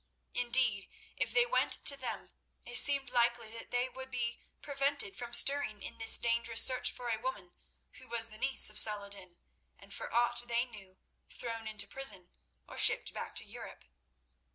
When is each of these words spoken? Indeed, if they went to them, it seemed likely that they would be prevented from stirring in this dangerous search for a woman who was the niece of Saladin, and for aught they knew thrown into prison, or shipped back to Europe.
Indeed, 0.33 0.89
if 1.15 1.31
they 1.31 1.45
went 1.45 1.73
to 1.85 1.95
them, 1.95 2.31
it 2.65 2.79
seemed 2.79 3.11
likely 3.11 3.51
that 3.51 3.69
they 3.69 3.87
would 3.87 4.09
be 4.09 4.41
prevented 4.63 5.15
from 5.15 5.31
stirring 5.31 5.83
in 5.83 5.99
this 5.99 6.17
dangerous 6.17 6.63
search 6.63 6.91
for 6.91 7.09
a 7.11 7.19
woman 7.21 7.53
who 7.91 8.07
was 8.07 8.29
the 8.29 8.39
niece 8.39 8.71
of 8.71 8.79
Saladin, 8.79 9.37
and 9.77 9.93
for 9.93 10.11
aught 10.11 10.41
they 10.47 10.65
knew 10.65 10.97
thrown 11.29 11.67
into 11.67 11.85
prison, 11.85 12.31
or 12.67 12.79
shipped 12.79 13.13
back 13.13 13.35
to 13.35 13.43
Europe. 13.45 13.85